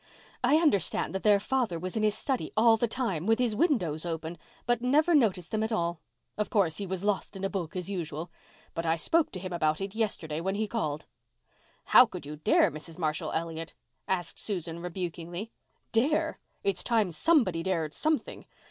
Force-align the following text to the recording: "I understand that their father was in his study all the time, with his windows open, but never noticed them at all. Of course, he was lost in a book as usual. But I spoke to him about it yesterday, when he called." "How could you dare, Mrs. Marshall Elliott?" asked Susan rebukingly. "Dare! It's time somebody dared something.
"I 0.43 0.55
understand 0.55 1.13
that 1.13 1.21
their 1.21 1.39
father 1.39 1.77
was 1.77 1.95
in 1.95 2.01
his 2.01 2.17
study 2.17 2.51
all 2.57 2.75
the 2.75 2.87
time, 2.87 3.27
with 3.27 3.37
his 3.37 3.55
windows 3.55 4.03
open, 4.03 4.39
but 4.65 4.81
never 4.81 5.13
noticed 5.13 5.51
them 5.51 5.61
at 5.61 5.71
all. 5.71 5.99
Of 6.39 6.49
course, 6.49 6.77
he 6.79 6.87
was 6.87 7.03
lost 7.03 7.35
in 7.35 7.43
a 7.43 7.51
book 7.51 7.75
as 7.75 7.87
usual. 7.87 8.31
But 8.73 8.83
I 8.83 8.95
spoke 8.95 9.31
to 9.33 9.39
him 9.39 9.53
about 9.53 9.79
it 9.79 9.93
yesterday, 9.93 10.41
when 10.41 10.55
he 10.55 10.67
called." 10.67 11.05
"How 11.85 12.07
could 12.07 12.25
you 12.25 12.35
dare, 12.37 12.71
Mrs. 12.71 12.97
Marshall 12.97 13.31
Elliott?" 13.33 13.75
asked 14.07 14.39
Susan 14.39 14.79
rebukingly. 14.79 15.51
"Dare! 15.91 16.39
It's 16.63 16.83
time 16.83 17.11
somebody 17.11 17.61
dared 17.61 17.93
something. 17.93 18.47